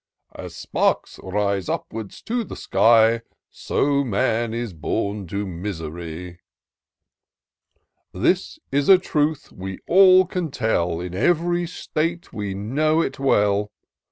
[0.27, 6.39] "* As sparks rise upwards to the sky, So man is bom to misery'"
[8.11, 13.71] This is a truth we all can tell; In every state we know it well.